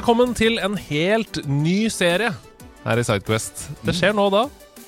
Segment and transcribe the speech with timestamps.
[0.09, 2.31] Velkommen til en helt ny serie
[2.81, 3.67] her i Sidequest.
[3.85, 4.39] Det skjer nå og da.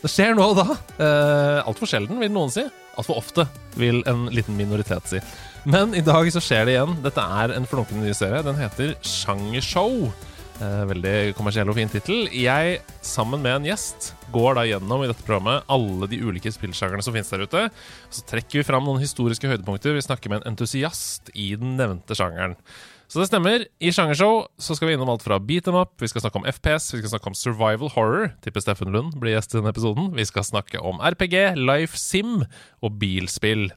[0.01, 0.63] Det skjer nå og da.
[0.97, 2.63] Eh, Altfor sjelden, vil noen si.
[2.97, 3.45] Altfor ofte,
[3.77, 5.19] vil en liten minoritet si.
[5.69, 6.97] Men i dag så skjer det igjen.
[7.05, 8.41] Dette er en flunkende ny serie.
[8.47, 10.07] Den heter Sjangershow.
[10.57, 12.25] Eh, veldig kommersiell og fin tittel.
[12.33, 17.05] Jeg, sammen med en gjest, går da gjennom i dette programmet alle de ulike spillsjangerne
[17.05, 17.67] som finnes der ute.
[18.09, 19.93] Så trekker vi fram noen historiske høydepunkter.
[19.93, 22.57] Vi snakker med en entusiast i den nevnte sjangeren.
[23.11, 23.65] Så det stemmer.
[23.83, 26.45] I Sjangershow så skal vi innom alt fra beat them up, vi skal snakke om
[26.47, 28.29] FPS, vi skal snakke om survival horror.
[28.39, 30.13] Tipper Steffen Lund blir gjest i denne episoden.
[30.15, 32.45] Vi skal snakke om RPG, life sim
[32.79, 33.67] og bilspill.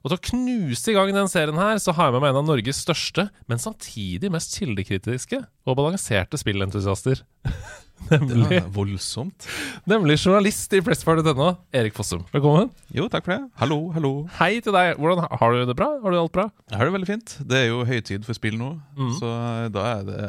[0.00, 2.40] Og til å knuse i gang den serien her, så har jeg med meg en
[2.40, 7.20] av Norges største, men samtidig mest kildekritiske og balanserte spillentusiaster.
[8.12, 9.46] nemlig, Det er voldsomt.
[9.90, 12.22] nemlig journalist i pressfire.no, Erik Fossum.
[12.32, 12.70] Velkommen.
[12.94, 13.50] Jo, takk for det.
[13.60, 14.12] Hallo, hallo.
[14.38, 14.94] Hei til deg.
[15.00, 15.90] Hvordan Har du det bra?
[16.02, 16.46] Har du alt bra?
[16.70, 17.36] Jeg har det veldig fint.
[17.50, 19.12] Det er jo høytid for spill nå, mm.
[19.20, 19.34] så
[19.74, 20.22] da er det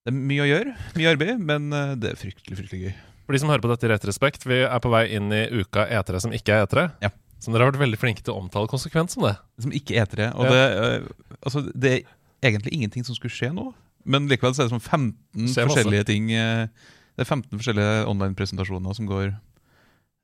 [0.00, 2.94] Det er mye å gjøre, mye arbeid, men eh, det er fryktelig, fryktelig gøy.
[3.26, 5.44] For de som hører på dette i Rett respekt, vi er på vei inn i
[5.60, 6.86] uka E3 som ikke er E3.
[7.04, 7.10] Ja.
[7.40, 9.36] Som dere har vært veldig flinke til å omtale konsekvent som det.
[9.62, 10.32] Som ikke etere.
[10.32, 10.32] tre.
[10.34, 10.50] Og Ja.
[10.50, 13.70] det, eh, altså, det er egentlig ingenting som skulle skje nå,
[14.04, 16.66] men likevel så er det som 15 Se, forskjellige ting eh,
[17.16, 19.32] Det er 15 forskjellige online-presentasjoner som går,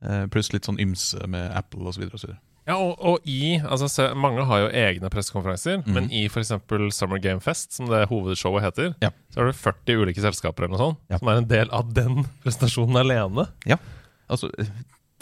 [0.06, 2.06] eh, pluss litt sånn ymse med Apple osv.
[2.66, 5.92] Ja, og, og i altså se, Mange har jo egne pressekonferanser, mm.
[5.94, 6.50] men i f.eks.
[6.96, 9.12] Summer Game Fest, som det hovedshowet heter, Ja.
[9.30, 11.20] så er det 40 ulike selskaper eller noe sånt, Ja.
[11.20, 13.48] som er en del av den presentasjonen alene.
[13.68, 13.78] Ja,
[14.26, 14.66] Altså, eh,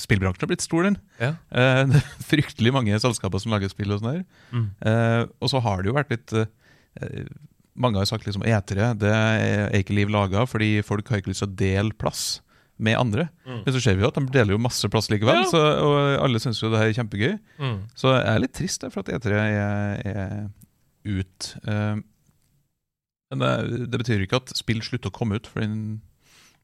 [0.01, 0.95] spillbransjen har blitt stor, den.
[1.21, 1.35] Ja.
[1.53, 4.23] Eh, det er fryktelig mange selskaper som lager spill og sånn her.
[4.55, 4.65] Mm.
[4.81, 7.27] Eh, og så har det jo vært litt eh,
[7.77, 11.43] Mange har sagt liksom etere, det er ikke liv laga, fordi folk har ikke lyst
[11.43, 12.41] til å dele plass
[12.79, 13.29] med andre.
[13.47, 13.61] Mm.
[13.65, 15.49] Men så ser vi jo at de deler jo masse plass likevel, Ja.
[15.51, 17.35] så, og alle syns jo det her er kjempegøy.
[17.59, 17.77] Mm.
[17.99, 20.49] Så jeg er litt trist for at etere er, er
[21.05, 21.51] ut.
[21.67, 21.97] Eh,
[23.35, 23.53] men det,
[23.91, 25.99] det betyr ikke at spill slutter å komme ut fordi,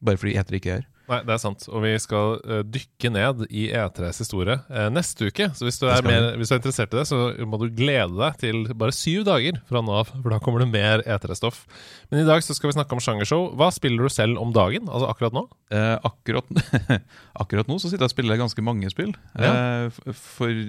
[0.03, 0.89] bare fordi etere ikke er her.
[1.11, 1.67] Nei, det er sant.
[1.71, 5.51] Og vi skal uh, dykke ned i E3s historie uh, neste uke.
[5.59, 8.15] Så hvis du, er mer, hvis du er interessert i det, så må du glede
[8.15, 10.13] deg til bare syv dager fra nå av.
[10.13, 11.65] For da kommer det mer E3-stoff.
[12.11, 13.51] Men i dag så skal vi snakke om sjangershow.
[13.59, 14.89] Hva spiller du selv om dagen?
[14.91, 15.45] Altså akkurat nå?
[15.75, 16.47] Eh, akkurat,
[17.43, 19.13] akkurat nå så sitter jeg og spiller ganske mange spill.
[19.39, 19.53] Ja.
[19.87, 20.63] Eh, for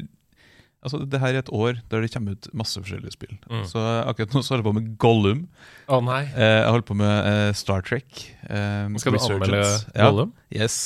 [0.84, 3.36] altså, det her er et år der det kommer ut masse forskjellige spill.
[3.50, 3.64] Mm.
[3.70, 5.44] Så akkurat nå så holder jeg på med Gollum.
[5.88, 6.22] Å nei.
[6.34, 8.24] Eh, jeg holder på med eh, Star Trek.
[8.50, 9.64] eh, Skal du anmelde
[9.96, 10.34] Gollum?
[10.50, 10.64] Ja.
[10.64, 10.80] Yes.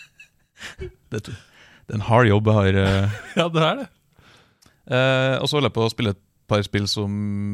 [1.10, 2.80] det, det er en hard jobb jeg har.
[2.84, 3.22] eh.
[3.40, 3.88] Ja, det er det.
[4.90, 7.12] Eh, og så holder jeg på å spille et par spill som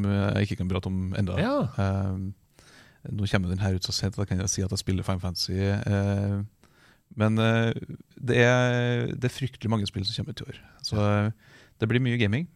[0.09, 1.35] jeg ikke kan prate om enda.
[1.41, 1.55] Ja.
[1.77, 5.21] Eh, nå kommer den her ut så sent, kan jeg si at jeg spiller Fine
[5.23, 5.53] Fantasy.
[5.61, 6.39] eh,
[7.15, 7.71] men eh,
[8.17, 10.61] det, er, det er fryktelig mange spill som kommer ut i år.
[10.85, 11.31] Så eh,
[11.81, 12.47] det blir mye gaming.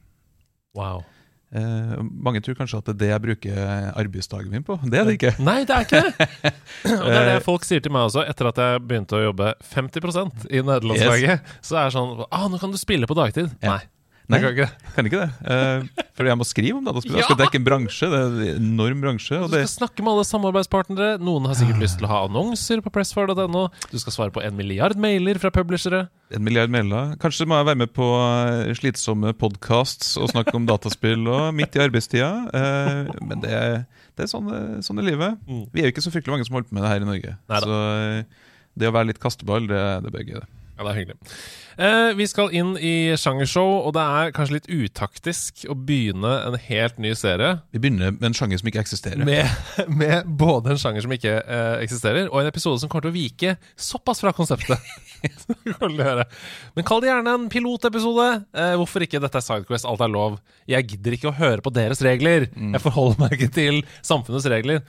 [0.77, 1.03] Wow.
[1.51, 3.61] Eh, mange tror kanskje at det er det jeg bruker
[3.99, 4.77] arbeidsdagen min på.
[4.85, 5.33] Det er det ikke.
[5.43, 6.53] Nei, det er ikke det!
[7.01, 9.53] Og det er det folk sier til meg også, etter at jeg begynte å jobbe
[9.73, 11.55] 50% i nederlandslaget.
[11.65, 13.51] Så er det sånn ah, 'Nå kan du spille på dagtid'.
[13.59, 13.77] Ja.
[13.77, 13.90] Nei.
[14.31, 14.39] Nei.
[14.39, 14.93] Jeg kan ikke det.
[14.95, 15.29] Kan ikke det.
[15.43, 17.17] Uh, for jeg må skrive om dataspill.
[17.19, 17.39] Da skal Ja!
[17.43, 18.07] dekke en bransje.
[18.11, 19.35] Det er en enorm bransje.
[19.37, 21.09] Du skal det, skal snakke med alle samarbeidspartnere.
[21.23, 23.63] Noen har sikkert lyst til å ha annonser på pressfire.no.
[23.91, 26.05] Du skal svare på en milliard mailer fra publishere.
[26.31, 27.15] en milliard mailer.
[27.19, 31.75] Kanskje må jeg være med på eh, slitsomme podcasts og snakke om dataspill og midt
[31.75, 32.31] i arbeidstida.
[32.55, 33.83] Uh, men det, er-
[34.15, 35.37] det er sånn, eh, sånn er livet.
[35.47, 35.65] Mm.
[35.73, 37.35] Vi er jo ikke så fryktelig mange som holder på med det her i Norge.
[37.51, 37.67] Neida.
[37.67, 37.83] Så
[38.21, 38.47] eh,
[38.79, 40.39] det å være litt kasteball, det, det bør gøy.
[40.39, 40.49] det.
[40.81, 41.33] Ja, det er hyggelig.
[41.81, 46.57] Eh, vi skal inn i sjangershow, og det er kanskje litt utaktisk å begynne en
[46.65, 49.21] helt ny serie Vi begynner med en sjanger som ikke eksisterer.
[49.25, 49.45] med,
[49.87, 53.19] med både en sjanger som ikke eh, eksisterer, og en episode som kommer til å
[53.19, 54.81] vike såpass fra konseptet.
[56.73, 58.27] Men kall det gjerne en pilotepisode.
[58.57, 59.21] Eh, hvorfor ikke?
[59.21, 60.41] Dette er Sidequest, alt er lov.
[60.69, 62.49] Jeg gidder ikke å høre på deres regler.
[62.49, 64.81] Jeg forholder meg ikke til samfunnets regler.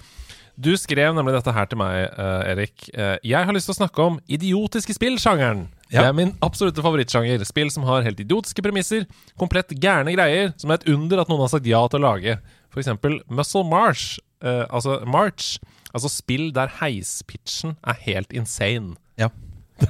[0.60, 2.88] Du skrev nemlig dette her til meg, eh, Erik.
[2.92, 5.68] Eh, jeg har lyst til å snakke om idiotiske spill-sjangeren.
[6.00, 7.44] Det er min absolutte favorittsjanger.
[7.44, 9.04] Spill som har helt idiotiske premisser,
[9.38, 12.38] komplett gærne greier, som er et under at noen har sagt ja til å lage.
[12.72, 14.18] For eksempel Muscle March.
[14.42, 15.58] eh, altså March.
[15.94, 18.96] Altså spill der heispitchen er helt insane.
[19.20, 19.28] Ja.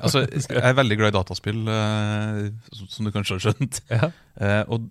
[0.02, 3.80] Altså, jeg er veldig glad i dataspill, eh, som- du kanskje har skjønt.
[3.90, 4.10] Ja.
[4.40, 4.86] Eh, og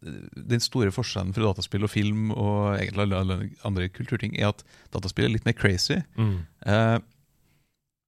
[0.00, 4.62] den store forskjellen fra dataspill og film og egentlig alle, andre kulturting, er at
[4.94, 5.98] dataspill er litt mer crazy.
[6.16, 6.38] Mm.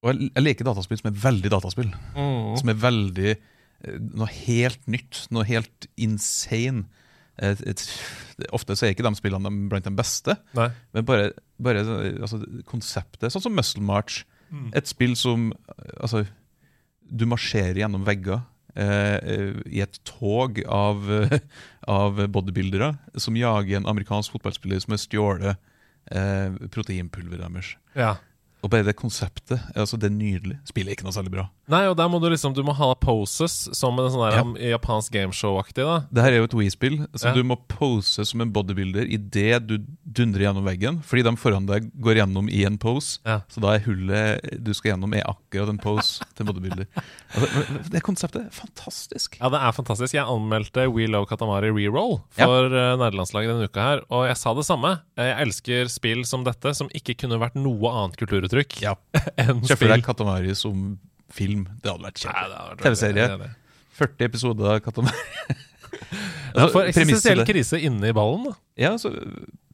[0.01, 1.91] Og jeg, jeg liker dataspill som er veldig dataspill.
[2.15, 2.57] Mm.
[2.59, 5.25] Som er veldig eh, Noe helt nytt.
[5.33, 6.87] Noe helt insane.
[7.41, 7.81] Et, et,
[8.53, 10.67] ofte så er ikke de spillene de blant de beste, Nei.
[10.93, 11.31] men bare,
[11.63, 13.31] bare altså, konseptet.
[13.33, 14.23] Sånn som Muscle March.
[14.75, 15.53] Et spill som
[16.03, 16.25] Altså,
[17.07, 18.41] du marsjerer gjennom vegger
[18.75, 21.07] eh, i et tog av,
[21.99, 25.71] av bodybuildere som jager en amerikansk fotballspiller som har stjålet
[26.11, 27.73] eh, proteinpulveret deres.
[27.95, 28.15] Ja.
[28.61, 30.59] Og bare det konseptet altså Det er nydelig.
[30.69, 31.47] Spillet er ikke noe særlig bra.
[31.71, 34.43] Nei, og der må du liksom Du må ha poses som en sånn Ja.
[34.77, 35.95] japansk gameshow-aktig, da.
[36.11, 37.33] Det her er jo et Wii-spill, så Ja.
[37.33, 41.01] du må pose som en bodybuilder idet du dundrer gjennom veggen.
[41.01, 43.17] Fordi de foran deg går gjennom i en pose.
[43.25, 43.39] Ja.
[43.49, 46.85] Så da er hullet du skal gjennom, er akkurat en pose til bodybuilder.
[47.33, 49.37] Altså, det konseptet er fantastisk.
[49.41, 50.13] Ja, det er fantastisk.
[50.13, 52.95] Jeg anmeldte We Love Katamari Reroll for ja.
[52.99, 54.99] nederlandslaget denne uka her, og jeg sa det samme.
[55.17, 58.50] Jeg elsker spill som dette, som ikke kunne vært noe annet kulturuttrykk
[58.83, 58.95] Ja.
[59.41, 59.91] enn spill.
[59.95, 60.97] deg Katamari som
[61.31, 61.65] film.
[61.83, 63.27] Det hadde vært vært TV-serie.
[63.27, 63.57] veldig- veldig-
[64.01, 65.25] 40 episoder av Katamari.
[65.51, 68.49] Ja, for Altså, eksistensiell krise inne i ballen.
[68.49, 68.55] da.
[68.81, 69.13] Ja, så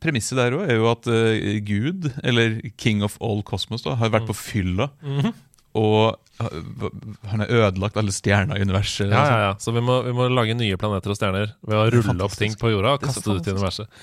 [0.04, 4.12] Premisset der òg er jo at uh, Gud, eller King of all cosmos, da, har
[4.14, 4.92] vært på fylla.
[5.02, 5.32] Mhm.
[5.78, 9.10] Og han har ødelagt alle stjerner i universet.
[9.12, 9.34] Ja, altså.
[9.34, 9.52] ja, ja.
[9.62, 12.54] Så vi må, vi må lage nye planeter og stjerner ved å rulle opp ting
[12.58, 14.02] på jorda og Det kaste det ut i universet.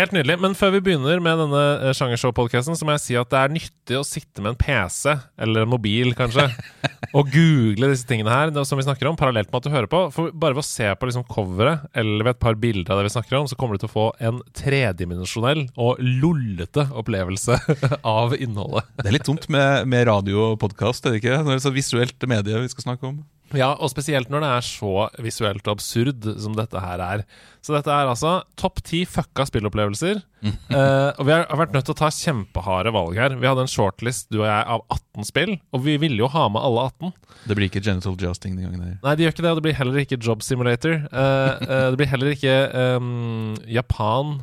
[0.00, 0.38] Helt nydelig.
[0.40, 3.52] Men før vi begynner med denne eh, sjangershow-podkasten, så må jeg si at det er
[3.52, 5.12] nyttig å sitte med en PC,
[5.44, 6.46] eller en mobil kanskje,
[7.16, 10.02] og google disse tingene her som vi snakker om, parallelt med at du hører på.
[10.14, 13.10] For bare ved å se på liksom coveret, eller ved et par bilder av det
[13.10, 17.60] vi snakker om, så kommer du til å få en tredimensjonell og lollete opplevelse
[18.16, 18.88] av innholdet.
[19.02, 21.42] Det er litt dumt med, med radio og podkast, er det ikke?
[21.42, 23.20] Når det er så visuelt medie vi skal snakke om.
[23.58, 24.92] Ja, og spesielt når det er så
[25.22, 27.22] visuelt absurd som dette her er.
[27.64, 30.20] Så dette er altså topp ti fucka spillopplevelser.
[30.44, 33.36] uh, og vi har vært nødt til å ta kjempeharde valg her.
[33.40, 35.56] Vi hadde en shortlist, du og jeg, av 18 spill.
[35.76, 37.16] Og vi ville jo ha med alle 18.
[37.50, 38.94] Det blir ikke genital jousting den gangen her.
[39.02, 41.02] Nei, det gjør ikke det, og det blir heller ikke Job Simulator.
[41.10, 42.56] Uh, uh, det blir heller ikke
[43.00, 44.38] um, Japan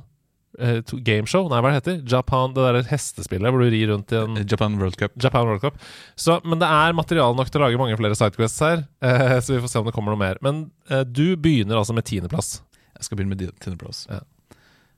[0.59, 1.47] eh, to- Gameshow.
[1.51, 4.77] Nei, hva det heter Japan, Det derre hestespillet hvor du rir rundt i en Japan
[4.79, 5.11] World Cup.
[5.21, 5.77] Japan World Cup.
[6.15, 9.55] Så, men det er materiale nok til å lage mange flere sidequests her, eh, så
[9.55, 10.38] vi får se om det kommer noe mer.
[10.41, 12.61] Men eh, du begynner altså med tiendeplass.
[12.97, 14.05] Jeg skal begynne med din- tiendeplass.
[14.09, 14.21] Ja.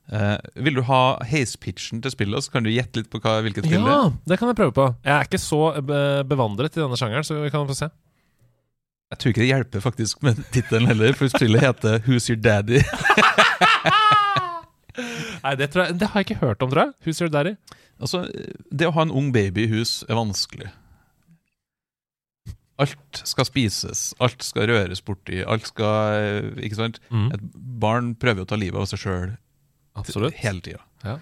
[0.10, 3.68] Eh, vil du ha heispitchen til spillet, så kan du gjette litt på hva, hvilket
[3.68, 3.98] spill det er?
[4.08, 4.88] Ja, det kan jeg prøve på.
[5.06, 7.92] Jeg er ikke så be bevandret i denne sjangeren, så vi kan få se.
[9.10, 12.82] Jeg tror ikke det hjelper faktisk med tittelen heller, for spillet heter Who's Your Daddy.
[15.46, 16.94] Nei, det, tror jeg, det har jeg ikke hørt om, tror jeg.
[17.06, 17.56] Who's your daddy?
[18.00, 18.26] Altså,
[18.72, 20.70] Det å ha en ung baby i hus er vanskelig.
[22.80, 27.02] Alt skal spises, alt skal røres borti, alt skal eh, Ikke sant?
[27.12, 27.26] Mm.
[27.36, 27.42] Et
[27.84, 29.34] barn prøver å ta livet av seg sjøl
[30.40, 30.80] hele tida.
[31.04, 31.18] Ja.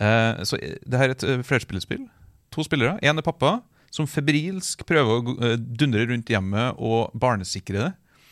[0.00, 2.06] Eh, så eh, det her er et eh, flerspillerspill.
[2.54, 2.98] To spillere.
[3.02, 3.60] Én er pappa,
[3.90, 7.90] som febrilsk prøver å dundre rundt hjemmet og barnesikre det.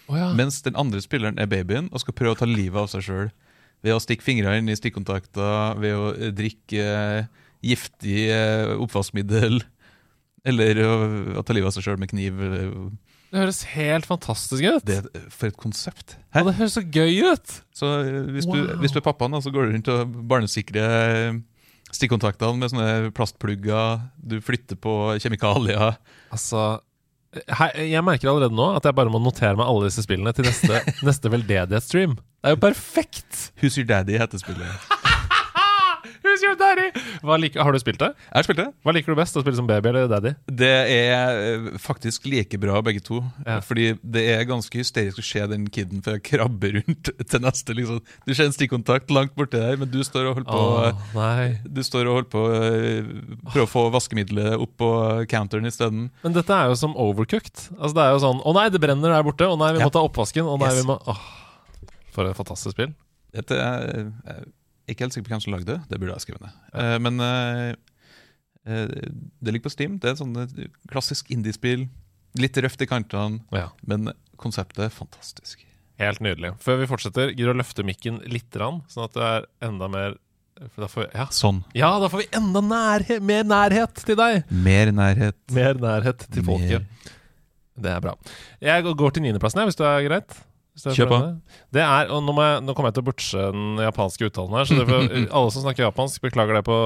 [0.09, 0.31] Oh, ja.
[0.39, 3.31] Mens den andre spilleren er babyen og skal prøve å ta livet av seg sjøl.
[3.87, 7.29] Ved å stikke fingrene inn i stikkontakter, ved å eh, drikke eh,
[7.65, 9.61] giftig eh, oppvaskmiddel.
[10.49, 10.95] Eller å,
[11.45, 12.39] ta livet av seg sjøl med kniv.
[13.29, 14.87] Det høres helt fantastisk ut.
[14.89, 15.03] Det
[15.35, 16.17] for et konsept.
[16.33, 17.59] Ja, det høres så gøy ut!
[17.77, 21.37] Så Hvis, hvis, du, hvis du er pappaen, så går du rundt og barnesikrer
[21.95, 24.03] stikkontaktene med sånne plastplugger.
[24.17, 25.99] Du flytter på kjemikalier.
[26.35, 26.79] Altså
[27.35, 30.49] her, Jeg merker allerede nå at jeg bare må notere meg alle disse spillene til
[30.49, 32.17] neste, neste veldedighetsstream.
[32.39, 33.51] Det er jo perfekt!
[33.61, 34.98] Who's Your Daddy heter spillet.
[36.59, 36.87] Daddy?
[37.25, 38.09] Hva liker, har du spilt det?
[38.29, 38.67] Jeg har spilt det.
[38.85, 39.37] Hva liker du best?
[39.39, 40.33] Å spille som baby eller daddy?
[40.61, 43.21] Det er eh, faktisk like bra begge to.
[43.47, 43.59] Ja.
[43.65, 47.77] Fordi det er ganske hysterisk å se den kiden for jeg krabbe rundt til neste.
[47.79, 48.03] liksom.
[48.27, 51.49] Du ser en stikkontakt langt borti der, men du står og holder på nei.
[51.79, 53.11] Du står og holder på eh,
[53.49, 54.91] Prøver å få vaskemiddelet opp på
[55.31, 56.09] counteren isteden.
[56.25, 57.69] Men dette er jo som overcooked.
[57.79, 59.47] Altså Det er jo sånn Å nei, det brenner der borte.
[59.49, 59.89] Å nei, vi Ja.
[59.89, 60.45] må ta oppvasken.
[60.49, 60.83] Å nei, Yes.
[60.83, 61.21] vi må Åh,
[62.15, 62.95] For et fantastisk spill.
[63.35, 64.09] Dette er
[64.89, 65.79] ikke helt sikker på hvem som lagde det.
[65.91, 66.59] Det burde jeg skrevet ned.
[66.83, 67.73] Eh, men eh,
[68.67, 68.93] eh,
[69.41, 69.99] det ligger på Steam.
[70.03, 71.87] Det er et eh, klassisk indiespill.
[72.39, 73.71] Litt røft i kantene, Ja.
[73.89, 75.65] men konseptet er fantastisk.
[75.99, 76.53] Helt nydelig.
[76.63, 80.19] Før vi fortsetter, gidder du å løfte mikken litt, sånn at det er enda mer
[80.79, 81.27] da får, ja.
[81.31, 81.61] Sånn.
[81.77, 84.41] ja, da får vi enda nærhet, mer nærhet til deg!
[84.51, 85.37] Mer nærhet.
[85.55, 86.83] Mer nærhet til folket.
[86.83, 87.15] Mer.
[87.79, 88.15] Det er bra.
[88.63, 90.35] Jeg går til niendeplassen, hvis det er greit.
[90.79, 91.19] Kjør på.
[91.75, 94.69] Det er, og nå, jeg, nå kommer jeg til å bortse den japanske uttalen her,
[94.69, 95.09] så derfor,
[95.41, 96.79] alle som snakker japansk, beklager det på,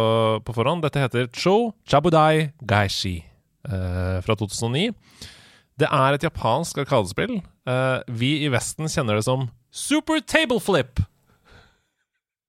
[0.47, 0.85] på forhånd.
[0.87, 1.57] Dette heter Cho
[1.89, 4.91] Chabudai Gaishi eh, fra 2009.
[5.81, 7.39] Det er et japansk arkadespill.
[7.69, 11.01] Eh, vi i Vesten kjenner det som Super Table Flip.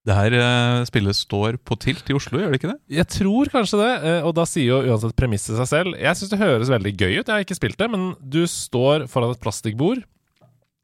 [0.04, 2.80] Det her eh, spillet står på tilt i Oslo, gjør det ikke det?
[2.92, 5.96] Jeg tror kanskje det, eh, og da sier jo uansett premisset seg selv.
[5.96, 7.22] Jeg syns det høres veldig gøy ut.
[7.24, 10.04] Jeg har ikke spilt det, men du står foran et plastikkbord,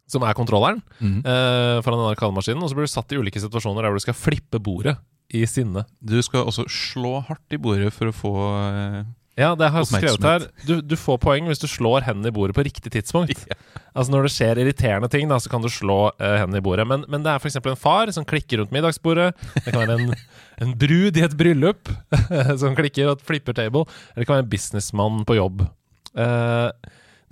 [0.09, 1.21] som er kontrolleren, mm.
[1.21, 4.07] uh, foran den arkademaskinen, og så blir du satt i ulike situasjoner der hvor du
[4.07, 4.97] skal flippe bordet
[5.29, 5.85] i sinne.
[6.01, 9.01] Du skal også slå hardt i bordet for å få uh,
[9.37, 10.47] Ja, det har jeg skrevet her.
[10.65, 13.45] Du, du får poeng hvis du slår hendene i bordet på riktig tidspunkt.
[13.99, 16.85] Altså Når det skjer irriterende ting, da, så kan du slå uh, hendene i bordet.
[16.87, 17.57] Men, men det er f.eks.
[17.57, 19.31] en far som klikker rundt middagsbordet.
[19.65, 20.13] Det kan være en,
[20.63, 21.89] en brud i et bryllup
[22.61, 23.83] som klikker og flipper table.
[24.13, 25.65] Eller det kan være en businessmann på jobb.
[26.13, 26.69] Uh,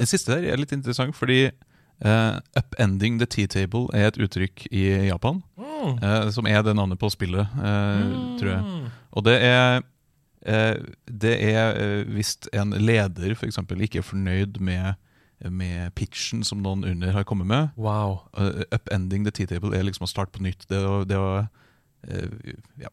[0.01, 1.45] Det siste der er litt interessant, fordi
[2.05, 5.43] eh, upending the tea table er et uttrykk i Japan.
[5.57, 5.65] mm,
[6.01, 8.05] Uh, som er det navnet på spillet, eh,
[8.39, 8.63] tror jeg.
[8.63, 8.89] mm.
[9.11, 9.81] Og det er
[11.07, 13.57] Det er hvis en leder f.eks.
[13.57, 14.93] ikke er fornøyd med,
[15.43, 17.67] med pitchen som noen under har kommet med.
[17.75, 18.21] Wow.
[18.37, 20.63] Uh, upending the tea table er liksom å starte på nytt.
[20.69, 21.47] Det det å
[22.79, 22.89] ja,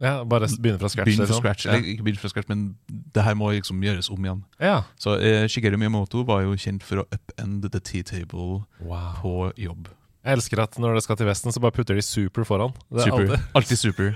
[0.00, 1.08] Ja, bare begynne fra scratch.
[1.08, 1.66] begynne fra scratch, scratch.
[1.74, 2.76] Eller ikke begynne fra scratch, men
[3.14, 4.42] det her må liksom gjøres om igjen.
[4.62, 4.76] Ja.
[4.96, 9.14] Så eh, Shigeru Miyamoto var jo kjent for å upend the tea table Wow.
[9.18, 9.88] på jobb.
[10.24, 12.74] Jeg elsker at når det skal til Vesten, så bare putter de super foran.
[12.92, 13.42] Det er Super.
[13.58, 14.14] alltid- super.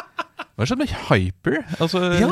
[0.54, 1.56] Hva skjedde med Hyper?
[1.80, 2.30] Altså, Ja!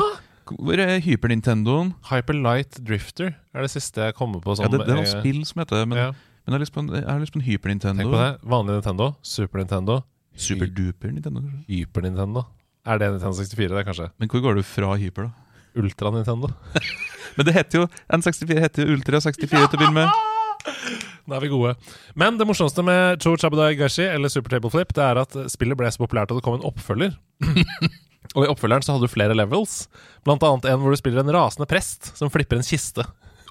[0.59, 1.93] Hvor er Hyper-Nintendoen?
[2.09, 4.55] Hyper Light Drifter er det siste jeg kommer på.
[4.59, 6.07] Ja, det, det er noen eh, spill som heter det, men, ja.
[6.11, 8.09] men jeg har lyst på en, en Tenk Hyper-Nintendo.
[8.11, 8.31] på det.
[8.51, 10.01] Vanlig Nintendo, Super Nintendo,
[10.35, 12.43] Super-duper Nintendo, kanskje.
[12.83, 14.09] Er det Nintendo 64, det, kanskje?
[14.19, 15.59] Men hvor går du fra Hyper, da?
[15.79, 16.49] Ultra Nintendo.
[17.37, 20.11] Men det heter jo N64 heter jo Ultra 64 til å begynne med.
[21.23, 21.71] Da er vi gode.
[22.19, 25.79] Men det morsomste med Cho Chabudai Gashi, eller Super Table Flip, det er at spillet
[25.79, 27.13] ble så populært at det kom en oppfølger.
[28.35, 29.85] Og i oppfølgeren så hadde du flere levels.
[30.27, 33.05] Blant annet en hvor du spiller en rasende prest som flipper en kiste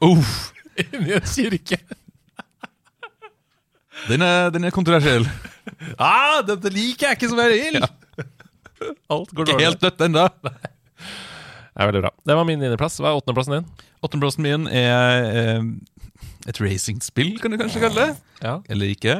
[0.04, 0.50] Uff,
[0.82, 1.78] inni en kirke.
[4.10, 5.24] den, er, den er kontroversiell.
[5.96, 7.80] Ah, dette liker jeg ikke som jeg vil!
[9.12, 9.66] Alt går dårlig.
[9.66, 10.28] helt dødt ennå.
[11.72, 12.10] Det er veldig bra.
[12.28, 12.98] Det var min niendeplass.
[13.00, 13.68] Hva er åttendeplassen din?
[14.04, 15.62] Åttendeplassen min er eh,
[16.50, 18.16] et racingspill, kan du kanskje kalle det.
[18.44, 18.58] Ja.
[18.68, 19.14] Eller ikke.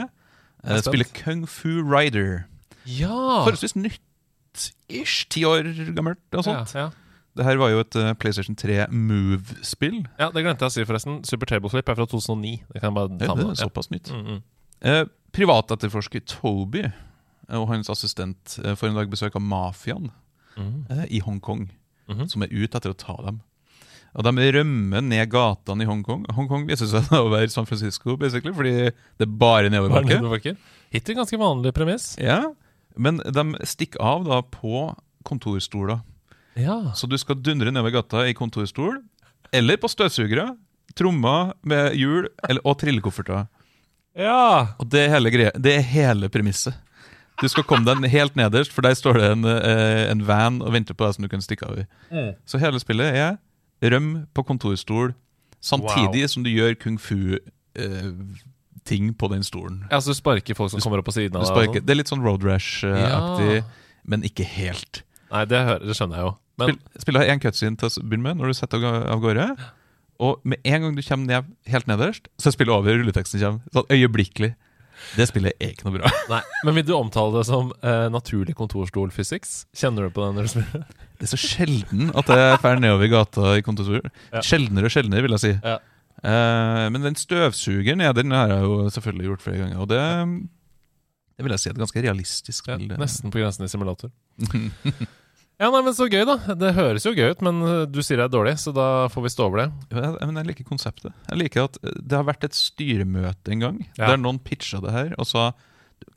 [0.60, 2.42] Eh, spillet Kung Fu Rider.
[2.84, 3.08] Ja!
[3.46, 5.24] Forholdsvis nytt-ish.
[5.32, 6.74] Ti år gammelt og sånt.
[6.76, 6.90] ja.
[7.32, 10.02] Det her var jo et uh, PlayStation 3 Move-spill.
[10.20, 11.22] ja, det glemte jeg å si, forresten.
[11.24, 12.58] Super Table Flip er fra 2009.
[12.68, 13.54] Det kan jeg bare Ja, ta det med.
[13.54, 14.10] er såpass nytt.
[14.12, 14.18] Ja.
[14.20, 14.42] Mm, -hmm.
[14.82, 16.82] Eh, privatetterforsker Toby
[17.50, 20.10] og hans assistent eh, får en dag besøk av mafiaen
[20.58, 20.84] Mm.
[20.90, 21.70] eh, i Hongkong,
[22.08, 22.28] Mhm.
[22.28, 23.40] som er ute etter å ta dem.
[24.14, 26.26] Og De rømmer ned gatene i Hongkong.
[26.28, 30.20] Hongkong viser seg å være San Francisco, basically, fordi det er bare Bare nedoverbakke.
[30.20, 30.56] nedoverbakker.
[30.92, 32.18] Hittil ganske vanlig premiss.
[32.20, 32.52] Ja,
[32.98, 34.94] men de stikker av da på
[35.24, 36.02] kontorstoler.
[36.54, 36.92] Ja.
[36.94, 39.00] Så du skal dundre nedover gata i kontorstol,
[39.54, 40.50] eller på støvsugere,
[40.94, 43.48] trommer med hjul eller, og trillekofferter.
[44.14, 44.74] ja.
[44.78, 46.74] Og det er hele, det er hele premisset.
[47.40, 50.72] Du skal komme deg helt nederst, for der står det en, eh, en van og
[50.74, 51.86] venter på deg som du kan stikke av i.
[52.12, 52.34] Mm.
[52.46, 53.38] Så hele spillet er
[53.82, 55.14] røm på kontorstol,
[55.62, 57.40] samtidig som du gjør kung fu-ting
[59.18, 59.84] på den stolen.
[59.90, 61.80] Ja, så du sparker folk som kommer opp på siden av deg?
[61.84, 63.62] det er litt sånn Road Rash-aktig, Ja.
[64.04, 65.02] men ikke helt.
[65.02, 65.06] sånn?
[65.32, 66.32] Nei, det, hører, det skjønner jeg jo.
[66.58, 69.20] Men Spill, spillet har én cutscene til å begynne med, når du setter av av
[69.22, 69.46] gårde.
[70.20, 73.60] Og med en gang du kommer ned, helt nederst, så er spillet over, rulleteksten kommer.
[73.72, 74.54] Sånn øyeblikkelig.
[75.16, 76.10] Det spillet er ikke noe bra.
[76.30, 79.54] Nei, men vil du omtale det som eh, naturlig kontorstol-physics?
[79.76, 80.84] Kjenner du på den når du spiller?
[81.20, 84.02] Det er så sjelden at jeg drar nedover gata i kontorstol.
[84.32, 84.42] Ja.
[84.46, 85.52] Sjeldnere og sjeldnere, vil jeg si.
[85.62, 85.78] Ja.
[86.22, 89.80] Eh, men den støvsugeren ja, den har jeg jo selvfølgelig gjort flere ganger.
[89.82, 90.02] Og det,
[91.36, 94.12] det vil jeg si er et ganske realistisk Ja, nesten på grensen i simulator.
[95.62, 96.34] Ja, nei, men Så gøy, da.
[96.58, 99.22] Det høres jo gøy ut, men eh, du sier det er dårlig, så da får
[99.28, 99.66] vi stå over det.
[99.94, 101.14] Ja, men jeg liker konseptet.
[101.30, 104.08] Jeg liker at Det har vært et styremøte en gang Ja.
[104.10, 105.52] der noen pitcha det her og sa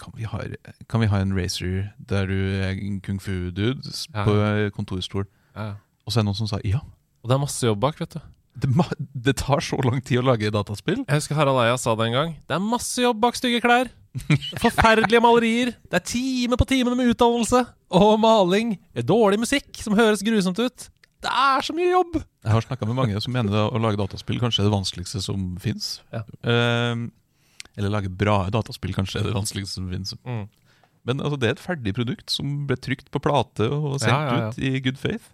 [0.01, 0.39] kan vi, ha,
[0.89, 4.23] kan vi ha en racer der du er en kung fu-dude på Ja.
[4.25, 5.27] på kontorstol?
[5.55, 5.75] Ja.
[6.07, 6.81] Og så er det noen som sa ja.
[7.23, 8.19] Og det er masse jobb bak, vet du.
[8.55, 8.69] Det,
[9.27, 11.01] det tar så lang tid å lage dataspill.
[11.03, 12.33] Jeg husker Harald Eia sa det en gang.
[12.47, 13.89] Det er masse jobb bak stygge klær.
[14.63, 15.73] Forferdelige malerier.
[15.91, 17.65] Det er time på time med utdannelse
[17.99, 18.77] og maling.
[19.03, 20.87] Dårlig musikk som høres grusomt ut.
[21.25, 22.19] Det er så mye jobb!
[22.45, 25.55] Jeg har snakka med mange som mener å lage dataspill kanskje er det vanskeligste som
[25.61, 25.95] fins.
[26.13, 26.21] Ja.
[26.45, 30.13] eller lage bra dataspill kanskje er det vanskeligste som fins.
[30.23, 30.45] Mm.
[31.05, 34.21] Men altså, det er et ferdig produkt som ble trykt på plate og sendt Ja,
[34.25, 34.51] ja, ja.
[34.53, 35.27] ut i good faith.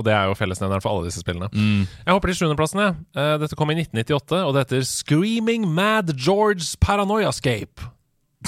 [0.00, 1.50] Og det er jo fellesnevneren for alle disse spillene.
[1.52, 2.80] Jeg hopper til sjuendeplassen.
[3.12, 7.84] Eh, Dette kom i 1998, og det heter Screaming Mad George's Paranoiascape.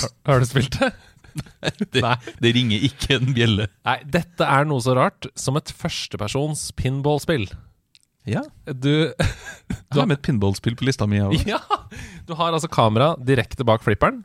[0.00, 0.92] Har, har du spilt det?
[1.32, 2.16] Det, Nei.
[2.44, 3.64] det ringer ikke en bjelle.
[3.88, 7.46] Nei, dette er noe så rart som et førstepersons pinballspill.
[8.28, 9.08] Ja, Du
[9.92, 11.22] du har med et pinballspill på lista mi.
[11.48, 11.62] Ja!
[12.28, 14.20] Du har altså kamera direkte bak flipperen.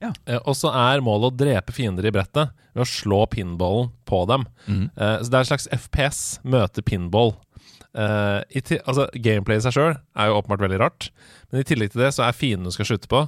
[0.00, 0.12] Ja.
[0.26, 4.22] Eh, og så er målet å drepe fiender i brettet ved å slå pinballen på
[4.30, 4.46] dem.
[4.66, 4.86] Mm.
[4.96, 7.34] Eh, så det er en slags FPS møter pinball.
[7.90, 11.10] Eh, altså, Gameplay i seg sjøl er jo åpenbart veldig rart,
[11.50, 13.24] men i tillegg til det så er fiendene du skal skyte på,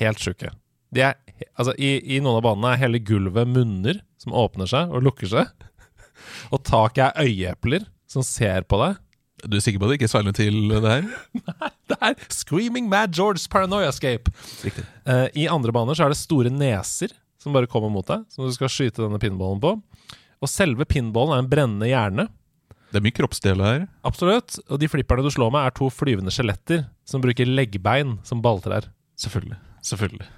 [0.00, 0.54] helt sjuke.
[0.96, 1.14] Er,
[1.54, 5.30] altså, i, I noen av banene er hele gulvet munner som åpner seg og lukker
[5.30, 5.68] seg.
[6.54, 8.98] Og taket er øyeepler som ser på deg.
[9.42, 11.06] Du er sikker på at det ikke er Silent Hill, det her?
[11.50, 14.30] Nei, Det er Screaming Mad George's Paranoia Escape.
[15.04, 17.10] Eh, I andre baner så er det store neser
[17.42, 19.72] som bare kommer mot deg, som du skal skyte denne pinballen på.
[20.42, 22.28] Og selve pinballen er en brennende hjerne.
[22.92, 23.84] Det er mye kroppsdeler her.
[24.06, 24.60] Absolutt.
[24.68, 28.86] Og de flipperne du slår med, er to flyvende skjeletter som bruker leggbein som balltrær.
[29.18, 29.58] Selvfølgelig.
[29.82, 30.28] Selvfølgelig.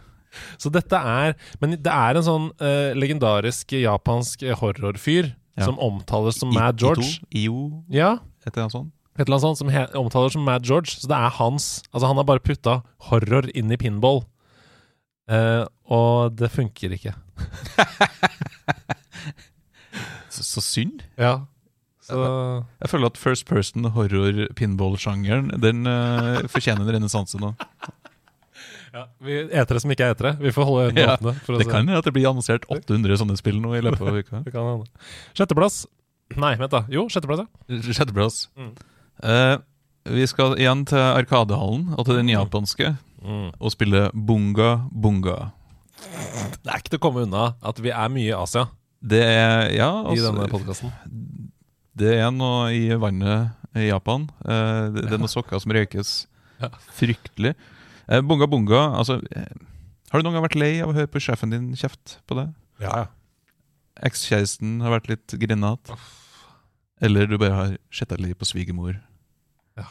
[0.59, 5.69] Så dette er Men det er en sånn uh, legendarisk japansk horrorfyr Ja.
[5.69, 7.05] som omtales som I- Mad George.
[7.07, 8.93] Ito, Io, Ja, et eller annet sånt.
[9.17, 10.99] et eller annet sånt som he omtaler som Mad George.
[11.01, 14.25] Så det er hans Altså, han har bare putta horror inn i pinball.
[15.31, 17.15] Eh, og det funker ikke.
[20.35, 21.03] Så, så synd.
[21.21, 21.45] Ja.
[22.03, 22.19] Så
[22.83, 27.53] Jeg føler at first person horror pinball-sjangeren Den uh, fortjener en renessanse nå.
[28.97, 30.35] ja, vi etere som ikke er etere.
[30.43, 31.59] Vi får holde øynene Ja, åpne.
[31.63, 34.43] Det kan hende at det blir annonsert 800 sånne spill nå i løpet av uka.
[34.45, 35.07] Det kan hende.
[35.39, 35.85] Sjetteplass.
[36.37, 36.85] Nei, vent, da.
[36.91, 37.81] Jo, sjetteplass, ja.
[37.93, 38.49] Sjetteplass.
[38.59, 38.73] Mm.
[39.23, 39.57] Eh,
[40.17, 42.35] vi skal igjen til Arkadehallen og til den Mm.
[42.41, 43.53] japanske Mm.
[43.61, 45.53] og spille Bunga Bunga.
[46.65, 48.67] Det er ikke til å komme unna at vi er mye i Asia
[49.01, 50.93] Det er Ja, i denne altså podkasten.
[51.97, 54.29] Det er noe i vannet i Japan.
[54.45, 56.27] Eh, det, det er noen sokker som røykes
[56.61, 56.69] Ja.
[56.97, 57.55] fryktelig.
[58.09, 59.47] Eh, bunga Bunga, altså eh,
[60.11, 62.49] Har du noen gang vært lei av å høre på sjefen din kjeft på det?
[62.81, 63.07] Ja, ja.
[64.03, 65.97] Ekskjæresten har vært litt grinete?
[67.05, 68.97] Eller du bare har sjetta litt på svigermor?
[69.79, 69.87] Ja.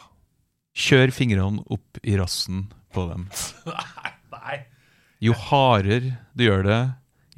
[0.76, 3.28] Kjør fingrene opp i rassen på dem.
[4.34, 4.58] Nei.
[5.24, 6.82] Jo hardere du gjør det,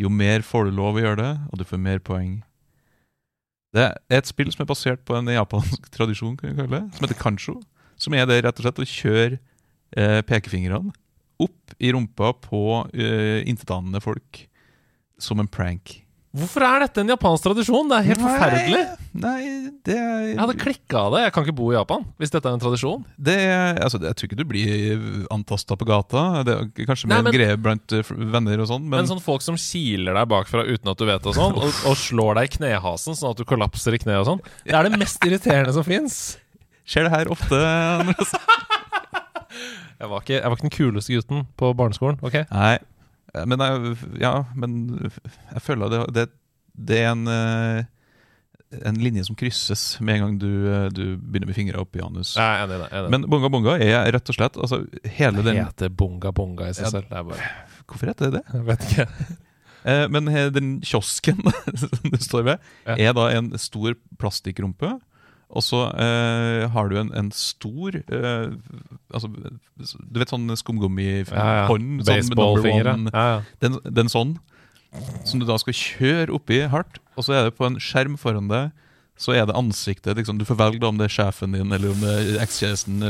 [0.00, 2.40] jo mer får du lov å gjøre det, og du får mer poeng.
[3.76, 6.96] Det er et spill som er basert på en japansk tradisjon, kan vi kalle det,
[6.96, 7.58] som heter kancho.
[8.00, 9.38] Som er det rett og slett å kjøre
[9.96, 10.92] eh, pekefingrene
[11.42, 12.60] opp i rumpa på
[12.96, 14.42] eh, intetanende folk
[15.20, 15.98] som en prank.
[16.36, 17.88] Hvorfor er dette en japansk tradisjon?
[17.88, 18.80] Det er helt forferdelig.
[19.16, 19.40] Nei,
[19.88, 21.20] det er Jeg hadde klikka av det.
[21.24, 23.04] Jeg kan ikke bo i Japan hvis dette er en tradisjon.
[23.16, 23.36] Det
[23.80, 26.24] altså, Jeg tror ikke du blir antasta på gata.
[26.44, 29.08] Det er kanskje Nei, mer en men- greie blant eh, venner og sånn, Men, men
[29.08, 32.42] sånn folk som kiler deg bakfra uten at du vet og sånn, og, og slår
[32.42, 35.24] deg i knehasen sånn at du kollapser i kneet og sånn, det er det mest
[35.24, 36.36] irriterende som fins.
[36.84, 37.56] skjer det her ofte?
[39.96, 42.18] Jeg, var ikke- jeg var ikke den kuleste gutten på barneskolen.
[42.20, 42.34] ok?
[42.52, 42.74] Nei,
[43.44, 44.72] men jeg, ja, men
[45.52, 46.24] jeg føler det, det,
[46.88, 47.84] det er en eh,
[48.84, 52.02] en linje som krysses med en gang du, eh, du begynner med fingra opp i
[52.02, 52.32] anus.
[52.34, 53.10] Jeg er enig jeg er enig.
[53.14, 54.80] Men Bonga Bonga er rett og slett altså,
[55.16, 56.90] hele det den heter bonga bonga i seg Ja.
[56.96, 57.06] selv.
[57.10, 57.50] Det er bare
[57.86, 58.44] Hvorfor heter det det?
[58.54, 59.08] Jeg vet ikke.
[59.86, 61.36] Eh, men den kiosken
[61.78, 62.96] som du står ved, Ja.
[62.98, 64.96] er da en stor plastikkrumpe.
[65.46, 68.48] Og så eh, har du en, en stor eh,
[69.14, 71.30] altså, Du vet sånn skumgummihånd?
[71.30, 71.68] Ja, ja.
[71.70, 73.06] Sånn.
[73.12, 73.38] Ja, ja.
[73.62, 74.34] Den, den sånn,
[75.28, 76.98] som du da skal kjøre oppi hardt.
[77.14, 78.74] Og så er det på en skjerm foran deg,
[79.16, 80.16] så er det ansiktet.
[80.18, 83.06] Liksom, du får velge om det er sjefen din eller om det er ekskjæresten.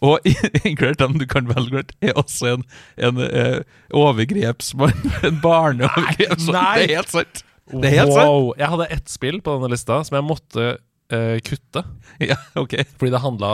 [0.00, 0.24] Og
[0.64, 2.64] inkludert den du kan velge, er også en,
[2.96, 3.60] en eh,
[3.94, 4.96] overgrepsmann.
[5.28, 6.56] En barneovergrepsmann.
[6.56, 7.44] Det er helt sant!
[7.70, 8.28] Det er helt sant!
[8.28, 8.50] wow.
[8.58, 10.74] Jeg hadde ett spill på denne lista som jeg måtte
[11.10, 11.84] eh, kutte.
[12.22, 12.76] Ja, ok.
[12.96, 13.48] Fordi det handla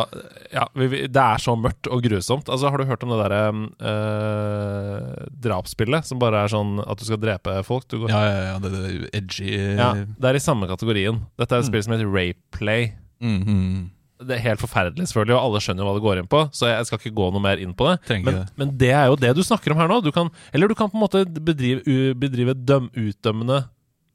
[0.52, 2.48] Ja, vi, vi, det er så mørkt og grusomt.
[2.52, 7.06] Altså, Har du hørt om det derre uh, drapsspillet som bare er sånn at du
[7.08, 7.86] skal drepe folk?
[7.90, 9.48] Du går, Ja, ja, ja, det er edgy.
[9.78, 11.22] Ja, det er i samme kategorien.
[11.40, 11.70] Dette er et Mm.
[11.72, 12.92] spill som heter Rayplay.
[13.20, 13.88] Mm -hmm.
[14.20, 16.66] Det er helt forferdelig, selvfølgelig, og alle skjønner jo hva det går inn på, så
[16.68, 18.22] jeg skal ikke gå noe mer inn på det.
[18.22, 18.48] Men, det.
[18.56, 20.02] men det er jo det du snakker om her nå.
[20.04, 21.80] Du kan, eller du kan på en måte bedrive,
[22.14, 23.64] bedrive døm, utdømmende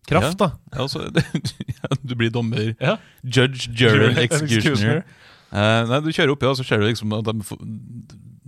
[0.09, 0.51] kraft, da.
[0.73, 1.05] Ja, altså,
[2.07, 2.73] du blir dommer.
[3.23, 5.03] Judge, jury, Jury, executioner.
[5.55, 7.35] Uh, nei, Du kjører oppi, og så ser du liksom at de,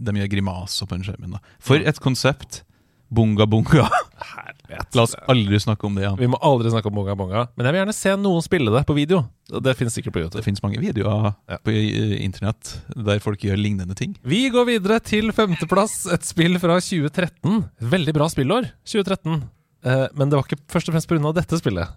[0.08, 1.38] de gjør grimaser på den skjermen.
[1.38, 2.64] da For et konsept!
[3.08, 3.86] Bunga bunga.
[4.20, 4.90] Herlighet.
[4.98, 6.18] La oss aldri snakke om det igjen.
[6.20, 7.46] Vi må aldri snakke om Bunga Bunga.
[7.56, 9.22] Men jeg vil gjerne se noen spille det på video.
[9.64, 10.42] Det finnes sikkert på YouTube.
[10.42, 11.56] Det finnes mange videoer Ja.
[11.64, 14.18] på eh, internett der folk gjør lignende ting.
[14.28, 17.62] Vi går videre til femteplass, et spill fra 2013.
[17.96, 19.40] Veldig bra spillår, 2013.
[19.88, 21.32] Eh, men det var ikke først og fremst pga.
[21.38, 21.96] dette spillet.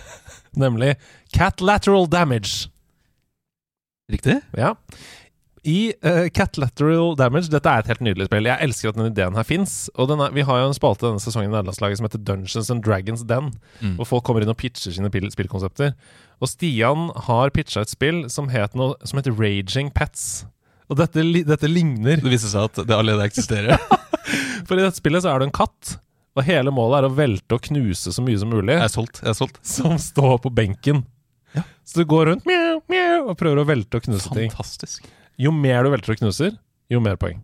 [0.64, 0.96] Nemlig
[1.34, 2.68] Cat Lateral Damage.
[4.10, 4.40] Riktig?
[4.56, 4.74] Ja.
[5.68, 8.46] I uh, Cat Lateral Damage Dette er et helt nydelig spill.
[8.48, 9.74] Jeg elsker at denne ideen her fins.
[9.98, 13.24] Den vi har jo en spalte denne sesongen i nederlandslaget som heter Dungeons and Dragons
[13.28, 13.50] Den.
[13.82, 13.98] Mm.
[13.98, 15.92] Hvor folk kommer inn og pitcher sine spillkonsepter.
[16.40, 20.46] Og Stian har pitcha et spill som, het noe, som heter Raging Pets.
[20.88, 23.76] Og dette, dette ligner Det viser seg at det allerede eksisterer.
[24.68, 25.98] For i dette spillet så er du en katt,
[26.38, 29.20] og hele målet er å velte og knuse så mye som mulig Jeg er solgt.
[29.24, 31.02] jeg er solgt som står på benken.
[31.56, 31.64] Ja.
[31.88, 34.50] Så du går rundt mjau, mjau, og prøver å velte og knuse ting.
[34.54, 35.06] Fantastisk.
[35.40, 36.56] Jo mer du velter og knuser,
[36.92, 37.40] jo mer poeng.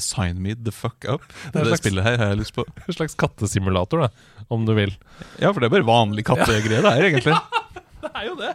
[0.00, 1.22] Sign me the fuck up.
[1.52, 2.64] Det, Det, slags- spillet her har jeg lyst på.
[2.88, 4.94] En slags kattesimulator, da, om du vil.
[5.42, 7.36] Ja, for det er bare vanlig kattegreie, det her, egentlig.
[8.06, 8.52] Det er jo det!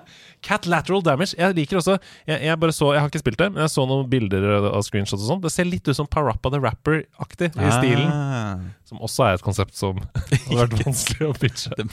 [0.47, 1.35] Cat lateral damage.
[1.37, 3.85] Jeg liker også jeg, jeg bare så, jeg har ikke spilt det, men jeg så
[3.89, 5.43] noen bilder av screenshots og sånn.
[5.43, 8.09] Det ser litt ut som Parappa the Rapper-aktig i stilen.
[8.09, 8.65] Ah.
[8.89, 9.99] Som også er et konsept som
[10.47, 11.75] hadde vært vanskelig å pitche.
[11.77, 11.87] Det,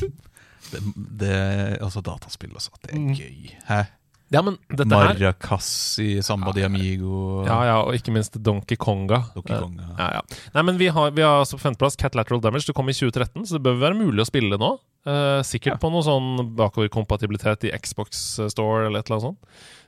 [0.73, 0.83] det,
[1.25, 1.37] det
[1.85, 2.75] Altså, dataspill, altså.
[2.85, 3.15] Det er Mm.
[3.19, 3.55] gøy.
[3.69, 3.83] Hæ?
[4.29, 7.45] Ja, Maracas i Samba de Amigo.
[7.47, 9.23] Ja, ja, og ikke minst Donkey Konga.
[9.35, 9.89] Donkey Kong, ja.
[9.99, 10.21] Ja, ja.
[10.55, 12.67] Nei, men vi har, vi har altså på femteplass Cat Lateral Damage.
[12.69, 14.75] Det kom i 2013, så det bør være mulig å spille nå.
[15.09, 15.81] Eh, sikkert Ja.
[15.81, 19.39] på noe sånn bakoverkompatibilitet i Xbox Store eller et eller annet sånt.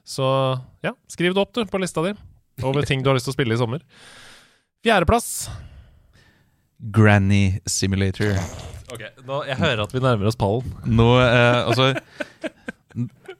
[0.06, 0.24] Så
[0.83, 2.14] ja, skriv det opp du på lista di
[2.64, 3.83] over ting du har lyst til å spille i sommer.
[4.85, 5.50] Fjerdeplass.
[6.80, 8.38] Granny Simulator.
[8.92, 10.72] Ok, nå, Jeg hører at vi nærmer oss pallen.
[10.87, 11.94] Nå, uh, altså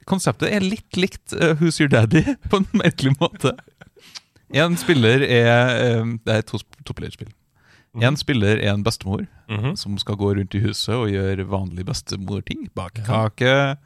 [0.05, 3.55] Konseptet er litt likt uh, Who's Your Daddy, på en merkelig måte.
[4.53, 6.51] En spiller er eh, Det er et
[7.93, 9.75] to- mm En spiller er en bestemor Mhm.
[9.77, 12.69] som skal gå rundt i huset og gjøre vanlige bestemorting.
[12.73, 13.77] Bake kake,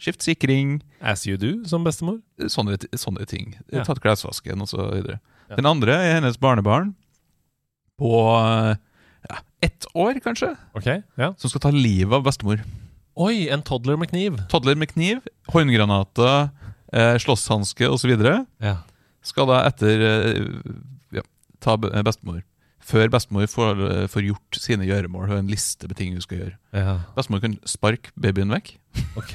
[0.00, 2.20] skifte sikring, As you do, som bestemor.
[2.40, 3.54] sånne, sånne ting.
[3.72, 3.84] Ja.
[3.84, 4.78] Tatt klesvasken osv.
[5.50, 5.56] Ja.
[5.56, 6.94] Den andre er hennes barnebarn
[8.00, 8.10] på
[9.28, 12.62] ja, ett år, kanskje, okay, ja som skal ta livet av bestemor.
[13.16, 14.38] Oi, en toddler med kniv.
[14.48, 15.20] Toddler med kniv,
[15.52, 16.50] håndgranater,
[16.92, 18.14] eh, slåsshanske osv.
[18.60, 18.76] Ja.
[19.22, 20.46] skal da etter eh,
[21.12, 21.20] ja,
[21.60, 22.42] ta be- bestemor.
[22.80, 26.38] Før bestemor får, eh, får gjort sine gjøremål og en liste med ting hun skal
[26.38, 26.56] gjøre.
[26.76, 26.98] ja.
[27.16, 28.74] Bestemor kan sparke babyen vekk.
[29.20, 29.34] Ok.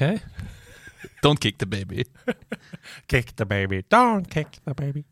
[1.24, 2.04] Don't kick the baby.
[3.08, 5.04] Kick the baby, don't kick the baby.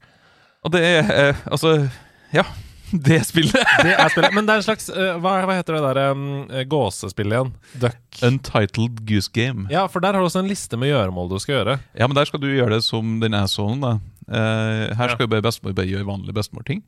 [0.64, 1.88] Og det er eh, altså
[2.34, 2.42] Ja,
[3.06, 3.56] det spillet.
[3.82, 4.34] Det er spillet.
[4.34, 6.24] Men det er en slags uh, hva, hva heter det der um,
[6.70, 7.52] gåsespillet igjen?
[7.82, 8.00] Duck.
[8.22, 9.66] Untitled Goose Game.
[9.72, 11.78] Ja, for der har du også en liste med gjøremål du skal gjøre.
[11.98, 13.94] Ja, men der skal du gjøre det som den assholen, da.
[14.28, 16.80] Eh, her skal jo bare bestemor bare gjøre vanlige bestemorting.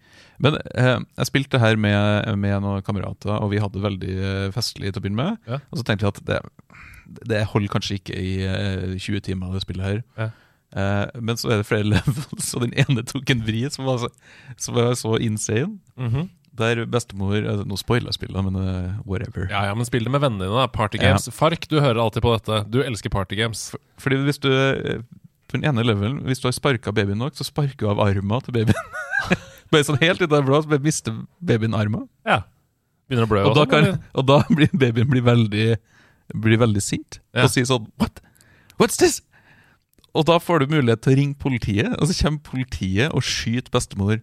[0.42, 4.92] Men eh, jeg spilte her med, med noen kamerater, og vi hadde veldig eh, festlig
[4.92, 5.50] til å begynne med.
[5.50, 5.60] Ja.
[5.70, 6.40] Og så tenkte vi at det,
[7.32, 10.02] det holder kanskje ikke i eh, 20 timer, det spillet her.
[10.18, 10.30] Ja.
[11.22, 14.10] Men så er det flere levels, og den ene tok en vri som var så,
[14.60, 15.78] som var så insane.
[15.96, 16.32] Mhm.
[16.56, 17.34] Der bestemor
[17.68, 19.44] Nå spoiler jeg spillet, men uh, whatever.
[19.50, 20.56] Ja, ja, men spill det med vennene dine.
[20.56, 20.70] da.
[20.72, 21.28] Party games.
[21.36, 22.62] Fark, du hører alltid på dette.
[22.72, 23.66] Du elsker party games.
[24.00, 24.48] Fordi hvis du
[25.46, 28.42] På den ene levelen, hvis du har sparka babyen nok, så sparker du av armen
[28.42, 28.88] til babyen.
[29.72, 32.08] bare sånn helt ut av det blå, så bare mister babyen armen.
[32.26, 32.40] Ja.
[33.06, 35.68] Begynner å blø Og, da sånn, kan, og da blir babyen blir veldig,
[36.34, 37.44] blir veldig sint Ja.
[37.46, 38.18] og sier sånn What?
[38.80, 39.20] What's this?
[40.16, 43.70] Og da får du mulighet til å ringe politiet, og så kommer politiet og skyter
[43.70, 44.18] bestemor.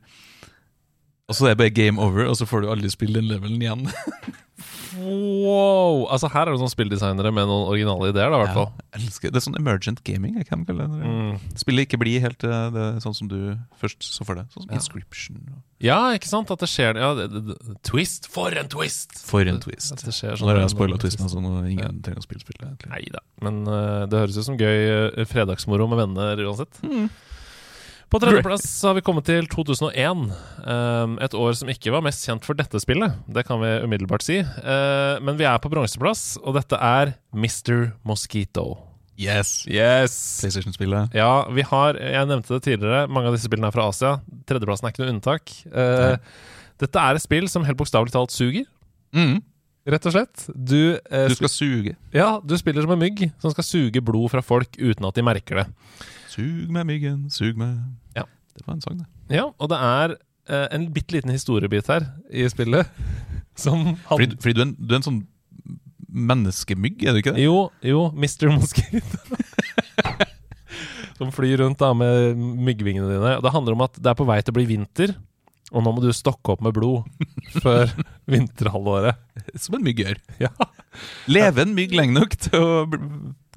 [1.29, 3.61] Og så er det bare game over, og så får du aldri spille den levelen
[3.63, 3.85] igjen.
[4.93, 6.03] Wow!
[6.13, 8.69] Altså, her er det noen spilldesignere med noen originale ideer, da, i hvert fall.
[8.93, 10.37] jeg elsker Det er sånn emergent gaming.
[10.37, 11.39] Jeg kan kalle det Mm.
[11.57, 14.45] Spillet ikke blir helt eh, det, sånn som du først så for deg.
[14.53, 14.79] Sånn som Ja.
[14.79, 15.41] Inscription.
[15.83, 16.51] Ja, ikke sant?
[16.53, 18.29] At det skjer ja, det, det, Twist!
[18.31, 19.17] For en twist!
[19.25, 19.91] For en twist.
[19.91, 22.27] At det skjer sånn nå har jeg har spoila twisten, så nå ingen trenger å
[22.27, 22.87] spille spillet.
[22.93, 23.19] Nei da.
[23.43, 26.79] Men uh, det høres ut som gøy uh, fredagsmoro med venner uansett.
[26.85, 27.09] Mm.
[28.13, 30.27] På tredjeplass har vi kommet til 2001.
[30.69, 33.15] Um, et år som ikke var mest kjent for dette spillet.
[33.25, 34.35] Det kan vi umiddelbart si.
[34.37, 37.87] Eh, men vi er på bronseplass, og dette er Mr.
[38.05, 38.75] Mosquito.
[39.17, 39.63] Yes!
[39.65, 40.13] Yes!
[40.43, 41.17] PlayStation-spillet.
[41.17, 43.07] Ja, vi har Jeg nevnte det tidligere.
[43.09, 44.13] Mange av disse spillene er fra Asia.
[44.45, 45.55] Tredjeplassen er ikke noe unntak.
[45.73, 46.37] Eh,
[46.85, 48.69] dette er et spill som helt bokstavelig talt suger.
[49.17, 49.39] Mm.
[49.83, 50.45] Rett og slett.
[50.55, 51.95] Du, eh, Du skal suge.
[52.13, 55.23] ja, du spiller som en mygg som skal suge blod fra folk uten at de
[55.25, 55.65] merker det.
[56.31, 57.81] Sug meg, myggen, sug meg.
[58.15, 58.23] Ja.
[58.55, 59.07] Det var en sang, det.
[59.35, 60.15] Ja, og det er
[60.47, 62.87] eh, en bitte liten historiebit her i spillet
[63.59, 65.21] som Fordi, han, fordi du, er en, du er en sånn
[66.13, 67.43] menneskemygg, er du ikke det?
[67.43, 68.51] Jo, jo, Mr.
[68.53, 69.17] Mosquito.
[71.17, 73.35] som flyr rundt da med myggvingene dine.
[73.43, 75.13] Det handler om at det er på vei til å bli vinter,
[75.73, 77.03] og nå må du stokke opp med blod
[77.63, 77.89] før
[78.29, 79.17] vinterhalvåret.
[79.59, 80.19] Som en mygg gjør.
[80.43, 80.51] Ja.
[81.31, 82.83] Leve en mygg lenge nok til å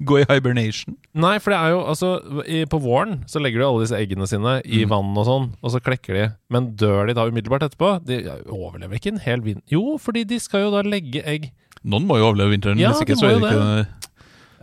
[0.07, 0.95] gå i hibernation?
[1.17, 2.09] Nei, for det er jo altså
[2.45, 4.89] i, På våren så legger de alle disse eggene sine i Mm.
[4.93, 6.25] vann og sånn, og så klekker de.
[6.53, 7.93] Men dør de da umiddelbart etterpå?
[8.05, 9.65] De overlever ikke en hel vinter.
[9.73, 11.51] Jo, fordi de skal jo da legge egg
[11.87, 12.79] Noen må jo overleve vinteren.
[12.81, 13.87] Ja, hvis ikke så er det ikke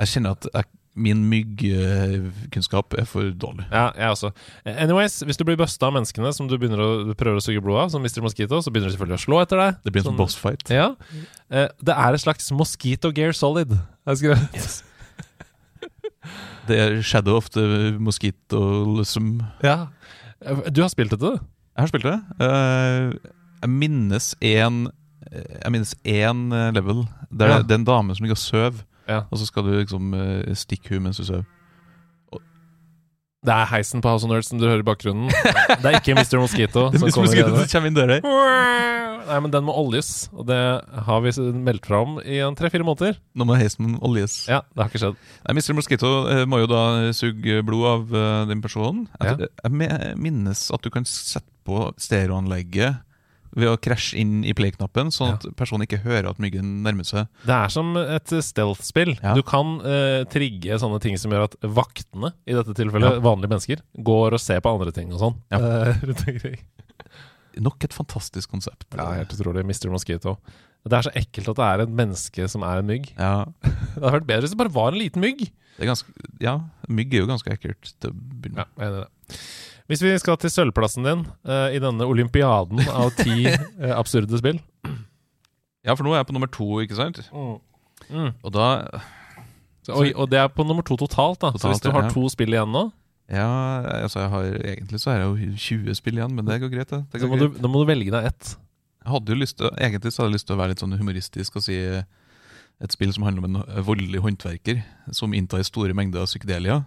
[0.02, 0.64] Jeg kjenner at jeg,
[0.94, 3.64] min myggkunnskap er for dårlig.
[3.72, 4.30] Ja, jeg også.
[4.64, 7.80] Anyways, hvis du blir busta av menneskene som du å, du prøver å suge blod
[7.82, 8.22] av, som Mr.
[8.22, 9.80] Mosquito, så begynner de selvfølgelig å slå etter deg.
[9.82, 10.62] Det blir en sånn boss fight.
[10.70, 10.92] Ja.
[11.50, 13.74] Eh, det er et slags Mosquito Gear Solid.
[14.06, 14.82] Jeg skrevet.
[16.64, 19.42] Det er Shadow of the Mosquitoism.
[19.62, 19.88] Ja.
[20.40, 21.42] Eh, Du har spilt dette, du?
[21.74, 22.16] Jeg har spilt det.
[22.40, 23.32] Eh,
[23.64, 24.86] jeg minnes én
[25.34, 27.58] Jeg minnes én eh, level der Ja.
[27.58, 29.22] det, det er en dame som ligger og sover, Ja.
[29.30, 31.44] og så skal du liksom eh, stikke henne mens du sover.
[33.44, 35.28] Det er heisen på House of Nerds som du hører i bakgrunnen.
[35.82, 36.38] Det er ikke Mr.
[36.40, 36.86] Mosquito.
[36.94, 37.20] Det er Mr.
[37.20, 38.16] mosquito som kommer inn døra.
[39.24, 40.56] Nei, men den må oljes, og det
[41.06, 41.32] har vi
[41.64, 43.16] meldt fra om i en tre-fire måneder.
[43.36, 44.42] Nå må heisen oljes.
[44.48, 45.20] Ja, det har ikke skjedd.
[45.46, 45.76] Nei, Mr.
[45.76, 46.82] Mosquito eh, må jo da
[47.16, 49.06] suge blod av uh, den personen.
[49.20, 49.48] Jeg, Ja.
[49.68, 53.00] jeg minnes at du kan sette på stereoanlegget
[53.54, 57.28] ved å krasje inn i play-knappen, sånn at personen ikke hører at myggen nærmer seg.
[57.46, 59.14] Det er som et stealth-spill.
[59.22, 59.34] Ja.
[59.38, 63.22] Du kan uh, trigge sånne ting som gjør at vaktene, i dette tilfellet Ja.
[63.24, 65.38] vanlige mennesker, går og ser på andre ting og sånn.
[65.54, 65.60] Ja.
[66.02, 66.60] rundt omkring.
[67.62, 68.86] Nok et fantastisk konsept.
[68.98, 69.62] Ja, helt utrolig.
[69.62, 69.86] Mr.
[69.92, 70.36] Mosquito.
[70.84, 73.06] Det er så ekkelt at det er et menneske som er en mygg.
[73.16, 73.44] Ja,
[73.94, 75.46] Det hadde vært bedre hvis det bare var en liten mygg.
[75.78, 76.10] det er ganske,
[76.42, 76.56] ja,
[76.90, 79.38] mygg er jo ganske ekkelt til å begynne Ja, jeg er det.
[79.90, 84.60] Hvis vi skal til sølvplassen din uh, i denne olympiaden av ti uh, absurde spill
[85.84, 87.20] Ja, for nå er jeg på nummer to, ikke sant?
[87.30, 88.32] Mm.
[88.32, 88.68] Og da
[89.84, 91.52] Så, og, Og det er på nummer to totalt, da.
[91.58, 92.12] så hvis du har ja.
[92.14, 92.88] to spill igjen nå,
[93.28, 93.48] Ja,
[94.00, 96.90] altså jeg har Egentlig så er det jo 20 spill igjen, men det går greit,
[96.90, 97.04] det.
[97.12, 98.56] det så går må du, da må du velge deg ett.
[99.04, 100.96] Jeg hadde jo lyst til, Egentlig så hadde jeg lyst til å være litt sånn
[100.96, 102.04] humoristisk og si eh,
[102.80, 104.80] et spill som handler om en voldelig håndverker
[105.12, 106.82] som inntar store mengder psykedelia.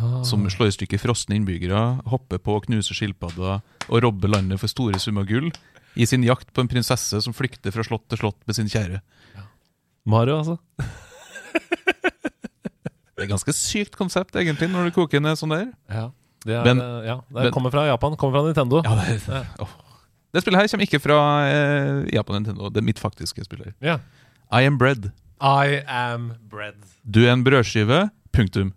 [0.00, 0.22] Ah.
[0.24, 3.60] Som slår i stykker frosne innbyggere, hopper på og knuser skilpadder
[3.90, 5.50] og robber landet for store summer gull
[5.98, 9.00] i sin jakt på en prinsesse som flykter fra slott til slott med sin kjære.
[10.08, 10.56] Mario, altså.
[13.20, 15.66] Det er ganske sykt konsept, egentlig, når du koker ned sånn der.
[15.92, 16.06] Ja.
[16.40, 18.16] Det, er, Men- ja, det men- kommer fra Japan.
[18.16, 18.80] Kommer fra Nintendo.
[18.86, 19.42] Ja, det, Ja.
[19.66, 19.74] oh.
[20.32, 21.18] det spillet her kommer ikke fra
[21.50, 22.70] eh, Japan Nintendo.
[22.72, 23.74] Det er mitt faktiske spill her.
[23.84, 23.98] Ja.
[24.50, 25.10] I am bread.
[25.42, 26.80] I am bread.
[27.04, 28.06] Du er en brødskive.
[28.32, 28.72] Punktum.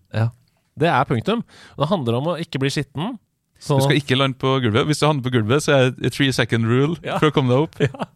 [0.79, 1.43] Det er punktum.
[1.77, 3.15] Det handler om å ikke bli skitten.
[3.17, 4.87] Du Sånn skal ikke lande på gulvet.
[4.89, 7.19] Hvis du havner på gulvet, så er det three second rule Ja.
[7.21, 7.77] for å komme deg opp.
[7.85, 8.07] ja,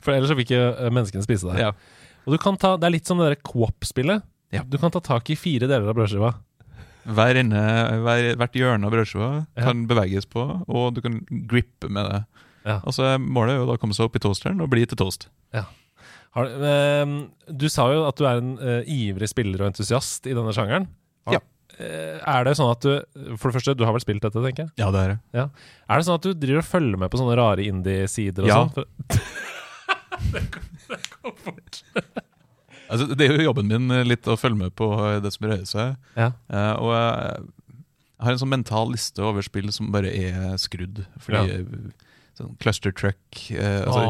[0.00, 1.58] For ellers så vil ikke eh, menneskene spise deg.
[1.60, 1.72] Ja.
[2.24, 4.22] Og du kan ta, Det er litt som det Coop-spillet.
[4.54, 4.62] Ja.
[4.64, 6.30] Du kan ta tak i fire deler av brødskiva.
[7.04, 7.60] Hver inne,
[8.00, 9.64] hver, hvert hjørne av brødskiva Ja.
[9.66, 11.18] kan beveges på, og du kan
[11.50, 12.22] grippe med det.
[12.64, 12.78] Ja.
[12.86, 14.96] Og så er målet jo da å komme seg opp i toasteren og bli til
[14.96, 15.26] toast.
[16.34, 17.04] Har, eh,
[17.52, 20.88] du sa jo at du er en eh, ivrig spiller og entusiast i denne sjangeren.
[21.28, 21.40] Har, Ja.
[21.78, 22.92] Eh, er det sånn at du
[23.38, 24.72] For det første, du har vel spilt dette, tenker jeg?
[24.80, 25.18] Ja, det er det.
[25.88, 28.60] Er det sånn at du driver og følger med på sånne rare indie-sider og Ja.
[28.62, 28.72] sånn?
[28.74, 28.88] For-
[32.92, 35.46] Altså, det er jo jobben min eh, litt å følge med på eh, det som
[35.48, 35.94] rører seg.
[36.20, 36.26] Ja.
[36.52, 41.00] Uh, og jeg har en sånn mental liste over spill som bare er skrudd.
[41.24, 41.62] Fordi Ja.
[42.38, 44.04] sånn Cluster Truck uh, altså.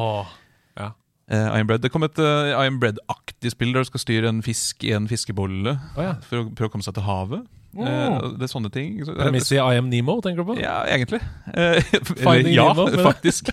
[1.31, 1.83] Eh, I Am Bread.
[1.85, 4.95] Det kom et uh, I Am Bread-aktig spill der du skal styre en fisk i
[4.97, 6.15] en fiskebolle oh, ja.
[6.25, 7.45] for å prøve å komme seg til havet.
[7.75, 7.83] Oh.
[7.83, 8.99] Uh, det er sånne ting.
[9.09, 10.59] Premiss i I am Nemo, tenker du på?
[10.63, 11.23] Ja, egentlig.
[11.51, 11.81] Uh,
[12.29, 13.51] eller, ja, Nemo, faktisk.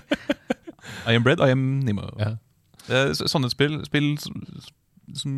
[1.08, 2.10] I am bread, I am Nemo.
[2.22, 2.36] Ja.
[3.16, 4.40] Sånne spill, spill som,
[5.16, 5.34] som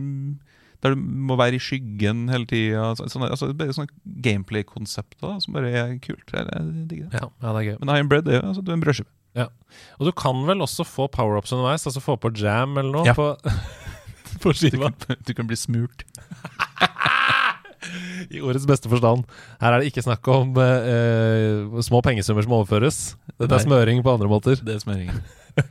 [0.81, 2.93] Der du må være i skyggen hele tida.
[2.99, 3.91] Sånne, altså, sånne
[4.25, 6.25] gameplay-konsepter som bare er kult.
[6.33, 7.19] Jeg, jeg digger det.
[7.21, 7.75] Ja, ja, det er gøy.
[7.83, 9.11] Men I am bread er jo altså, du er en brødskive.
[9.35, 11.87] Og du kan vel også få power-ups underveis?
[11.89, 13.15] Altså få på jam eller noe Ja.
[13.17, 13.31] på,
[14.43, 14.93] på Du kan,
[15.25, 16.03] du kan bli smurt.
[18.33, 19.25] I ordets beste forstand.
[19.61, 22.99] Her er det ikke snakk om eh, eh, små pengesummer som overføres.
[23.41, 24.61] Dette er smøring på andre måter.
[24.63, 25.09] Det er smøring.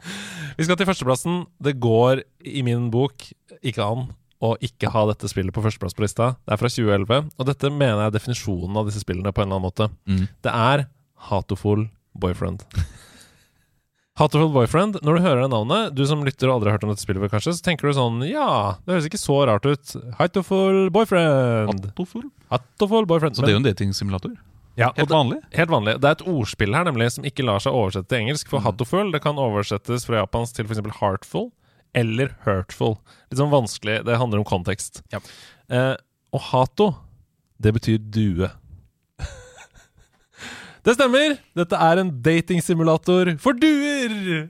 [0.59, 1.45] Vi skal til førsteplassen.
[1.63, 3.31] Det går i min bok
[3.63, 4.09] ikke an
[4.43, 6.33] å ikke ha dette spillet på førsteplass på lista.
[6.45, 9.49] Det er fra 2011, og dette mener jeg er definisjonen av disse spillene på en
[9.49, 9.87] eller annen måte.
[10.11, 10.25] Mm.
[10.43, 10.85] Det er
[11.31, 11.87] Hatoful
[12.19, 12.67] Boyfriend.
[14.21, 16.91] Hatoful Boyfriend, når du hører det navnet, du som lytter og aldri har hørt om
[16.93, 19.95] dette spillet, kanskje, så tenker du sånn Ja, det høres ikke så rart ut.
[20.19, 21.87] Hatoful Boyfriend.
[21.89, 22.27] Hatterful?
[22.53, 23.39] Hatoful Boyfriend.
[23.39, 24.35] Så det er jo en datingsimulator.
[24.77, 25.39] ja, helt, Helt det, vanlig.
[25.57, 25.95] helt vanlig.
[26.03, 28.49] Det er et ordspill her nemlig som ikke lar seg oversette til engelsk.
[28.53, 28.65] For Mm.
[28.69, 30.85] hatoful det kan oversettes fra japansk til f.eks.
[31.01, 31.51] heartful
[31.95, 32.99] eller hurtful.
[33.31, 34.05] Litt sånn vanskelig.
[34.05, 35.01] Det handler om kontekst.
[35.13, 35.21] Ja.
[35.71, 35.97] Eh,
[36.33, 36.97] og hato,
[37.61, 38.51] det betyr due.
[40.83, 41.37] Det stemmer!
[41.59, 44.49] Dette er en datingsimulator for duer!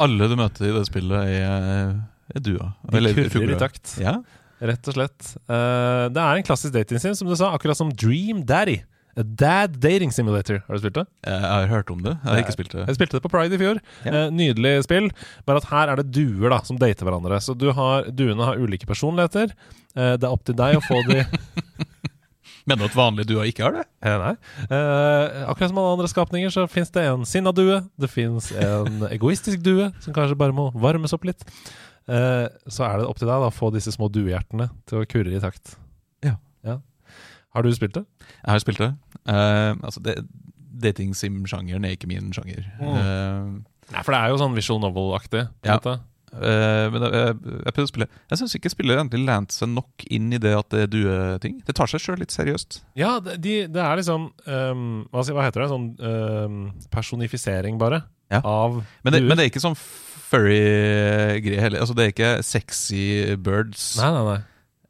[0.00, 1.94] Alle du møter i det spillet, er,
[2.32, 2.72] er dua.
[2.88, 3.56] De kurrer i fugler.
[3.60, 3.96] takt.
[4.00, 4.18] Ja.
[4.60, 5.32] Rett og slett.
[5.48, 8.80] Uh, det er en klassisk datingsim, som du sa, akkurat som Dream Daddy.
[9.16, 10.58] A dad dating simulator.
[10.66, 11.06] Har du spilt det?
[11.24, 12.12] Jeg har hørt om det.
[12.20, 12.82] Jeg har ikke spilt det.
[12.84, 13.78] Jeg spilte det på Pride i fjor.
[14.04, 14.10] Ja.
[14.12, 15.08] Eh, nydelig spill.
[15.48, 17.38] Bare at her er det duer da, som dater hverandre.
[17.40, 19.54] Så du har, duene har ulike personligheter.
[19.96, 21.22] Eh, det er opp til deg å få de
[22.66, 23.84] Mener du at vanlige duer ikke har det?
[24.02, 24.32] Eh, Nei.
[24.66, 27.78] Eh, akkurat som alle andre skapninger så fins det en sinna due.
[28.00, 31.46] Det fins en egoistisk due som kanskje bare må varmes opp litt.
[32.10, 35.06] Eh, så er det opp til deg da, å få disse små duehjertene til å
[35.10, 35.76] kurre i takt.
[36.26, 36.34] Ja.
[37.56, 38.02] Har du spilt det?
[38.42, 38.90] Jeg har spilt det.
[39.30, 40.18] Eh, altså det,
[40.82, 42.66] dating-sim-sjangeren er ikke min sjanger.
[42.82, 42.98] Mm.
[43.00, 45.46] Eh, Nei, for det er jo sånn visual novel-aktig.
[45.64, 45.78] Ja.
[45.78, 45.94] måte.
[46.40, 49.70] Eh, men jeg, jeg, jeg prøvde å spille Jeg syns ikke spiller egentlig lente seg
[49.72, 51.60] nok inn i det at det er dueting.
[51.66, 52.80] Det tar seg sjøl litt seriøst.
[52.98, 55.70] Ja, det, de, det er liksom um, hva, heter det?
[55.72, 56.58] Sånn um,
[56.92, 58.40] personifisering, bare, Ja.
[58.42, 59.28] av Men det, duer.
[59.30, 59.78] men det er ikke sånn
[60.26, 61.82] furry-greie heller.
[61.82, 63.02] Altså, det er ikke sexy
[63.38, 63.94] birds.
[64.00, 64.38] Nei, nei, nei.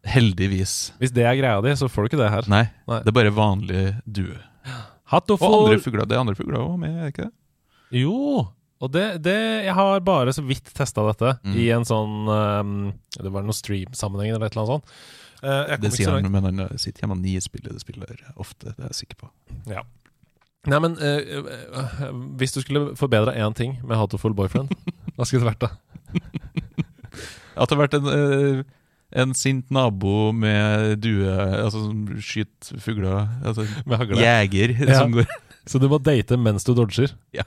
[0.06, 0.74] Heldigvis.
[1.00, 2.46] Hvis det er greia di, så får du ikke det her.
[2.50, 3.00] Nei, Nei.
[3.02, 4.38] det er bare vanlig due.
[5.06, 6.06] Og Og andre fugler.
[6.06, 7.35] Det er andre fugler òg med, er det ikke det?
[8.02, 8.46] Jo!
[8.84, 9.34] Og det, det
[9.64, 11.54] Jeg har bare så vidt testa dette Mm.
[11.56, 12.72] i en sånn um,
[13.16, 14.96] Det var noen stream-sammenheng eller et eller annet sånt.
[15.42, 18.72] Uh, jeg Det ikke sier han, men han sitter hjemme og nispiller det spiller ofte.
[18.76, 19.30] Det er jeg sikker på.
[19.72, 19.82] Ja.
[20.66, 22.06] Nei, men uh, uh,
[22.40, 24.72] hvis du skulle forbedra én ting med Hatoful Boyfriend,
[25.16, 25.70] hva skulle det vært da?
[27.56, 28.62] At det har vært en, eh,
[29.22, 33.28] en sint nabo med due Altså som skyter fugler.
[33.46, 34.18] Altså Med hagle?
[34.20, 34.98] jeger Ja.
[35.00, 35.24] som går
[35.66, 37.14] Så du må date mens du dodger?
[37.32, 37.46] Ja.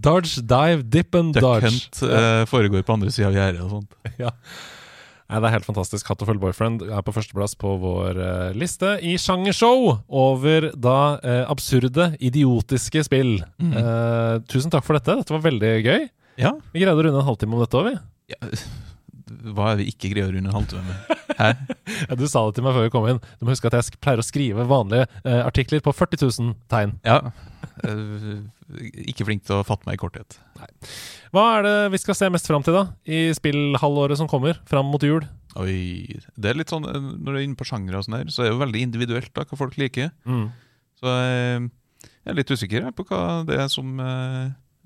[0.00, 1.70] Dodge, dive, dip and duck dodge.
[1.70, 3.96] hunt uh, foregår på andre sida av gjerdet og sånt.
[4.24, 4.32] Ja.
[5.30, 6.08] Nei, Det er helt fantastisk.
[6.10, 12.08] Hatoful Boyfriend er på førsteplass på vår uh, liste i sjangershow over da uh, absurde,
[12.18, 13.36] idiotiske spill.
[13.62, 13.76] Mm.
[14.50, 15.14] Tusen takk for dette.
[15.20, 16.08] Dette var veldig gøy.
[16.40, 16.56] Ja.
[16.74, 17.98] Vi greide å runde en halvtime om dette òg, vi.
[18.34, 18.54] ja.
[19.40, 21.16] Hva er vi ikke greier å runde en halvtime med?
[21.40, 21.50] Hæ?
[22.08, 23.18] Ja, du sa det til meg før vi kom inn.
[23.40, 26.94] Du må huske at jeg pleier å skrive vanlige eh, artikler på 40 000 tegn.
[27.04, 27.18] Ja.
[27.84, 28.38] Eh,
[29.10, 30.38] ikke flink til å fatte meg i korthet.
[31.34, 32.84] Hva er det vi skal se mest fram til, da?
[33.10, 35.26] I spillhalvåret som kommer, fram mot jul?
[35.60, 36.20] Oi.
[36.38, 38.44] Det er litt sånn, eh, Når du er inne på sjangre, og sånn her, så
[38.44, 40.14] er det jo veldig individuelt da, hva folk liker.
[40.30, 40.48] Mm.
[41.02, 41.68] Så eh,
[42.06, 43.96] jeg er litt usikker på hva det er som,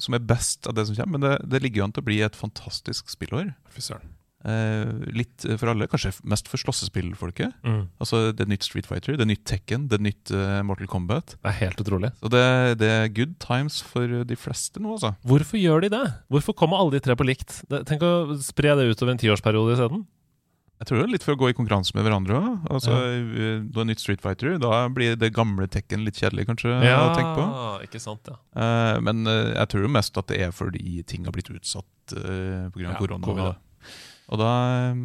[0.00, 1.18] som er best av det som kommer.
[1.18, 3.52] Men det, det ligger jo an til å bli et fantastisk spillår.
[3.74, 4.13] Fy søren.
[4.44, 7.54] Eh, litt for alle, kanskje mest for slåssespillfolket.
[7.64, 7.86] Mm.
[8.02, 10.90] Altså, det er nytt Street Fighter, det er nytt Tekken, det er nytt eh, Mortal
[10.92, 11.36] Kombat.
[11.40, 12.10] Det er helt utrolig.
[12.20, 12.44] Så det,
[12.82, 15.14] det er good times for de fleste nå, altså.
[15.24, 16.04] Hvorfor gjør de det?
[16.28, 17.62] Hvorfor kommer alle de tre på likt?
[17.88, 18.12] Tenk å
[18.44, 20.04] spre det utover en tiårsperiode isteden.
[20.82, 22.64] Jeg tror det er litt for å gå i konkurranse med hverandre òg.
[22.68, 23.16] Altså, Ja.
[23.16, 27.14] eh, Du har nytt Street Fighter, da blir det gamle Tekken litt kjedelig, kanskje, å
[27.16, 27.46] tenke på.
[27.86, 28.36] ikke sant, ja.
[28.60, 31.86] Eh, men eh, jeg tror jo mest at det er fordi ting har blitt utsatt
[32.12, 32.90] uh, pga.
[32.90, 33.56] Ja, korona.
[34.32, 34.50] Og da
[34.90, 35.02] eh,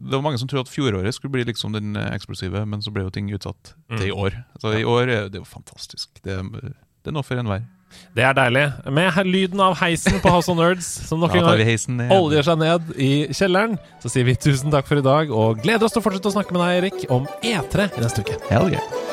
[0.00, 2.92] Det var mange som trodde at fjoråret skulle bli liksom den eh, eksplosive, men så
[2.94, 4.20] ble jo ting utsatt til i Mm.
[4.24, 4.38] år.
[4.60, 6.08] Så i år er det jo fantastisk.
[6.24, 7.66] Det, det er noe for enhver.
[8.14, 8.64] Det er deilig.
[8.94, 12.58] Med lyden av heisen på House of Nerds, som nok Da en gang oljer seg
[12.60, 15.98] ned i kjelleren, så sier vi tusen takk for i dag, og gleder oss til
[16.00, 18.38] å fortsette å snakke med deg, Erik, om E3 i neste uke.
[18.48, 19.09] Hell yeah.